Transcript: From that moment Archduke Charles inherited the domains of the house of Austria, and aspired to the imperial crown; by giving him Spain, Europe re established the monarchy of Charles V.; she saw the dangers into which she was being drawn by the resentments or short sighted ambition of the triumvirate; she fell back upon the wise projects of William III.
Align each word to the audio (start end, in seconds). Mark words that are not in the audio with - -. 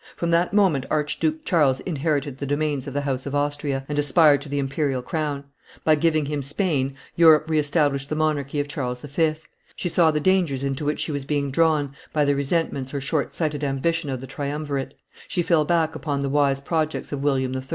From 0.15 0.31
that 0.31 0.51
moment 0.51 0.87
Archduke 0.89 1.45
Charles 1.45 1.79
inherited 1.81 2.39
the 2.39 2.47
domains 2.47 2.87
of 2.87 2.93
the 2.95 3.01
house 3.01 3.27
of 3.27 3.35
Austria, 3.35 3.85
and 3.87 3.99
aspired 3.99 4.41
to 4.41 4.49
the 4.49 4.57
imperial 4.57 5.03
crown; 5.03 5.43
by 5.83 5.93
giving 5.93 6.25
him 6.25 6.41
Spain, 6.41 6.95
Europe 7.15 7.47
re 7.47 7.59
established 7.59 8.09
the 8.09 8.15
monarchy 8.15 8.59
of 8.59 8.67
Charles 8.67 9.01
V.; 9.01 9.35
she 9.75 9.89
saw 9.89 10.09
the 10.09 10.19
dangers 10.19 10.63
into 10.63 10.85
which 10.85 11.01
she 11.01 11.11
was 11.11 11.23
being 11.23 11.51
drawn 11.51 11.93
by 12.13 12.25
the 12.25 12.33
resentments 12.35 12.95
or 12.95 12.99
short 12.99 13.31
sighted 13.31 13.63
ambition 13.63 14.09
of 14.09 14.21
the 14.21 14.25
triumvirate; 14.25 14.95
she 15.27 15.43
fell 15.43 15.65
back 15.65 15.93
upon 15.93 16.21
the 16.21 16.29
wise 16.29 16.61
projects 16.61 17.11
of 17.11 17.21
William 17.21 17.53
III. 17.53 17.61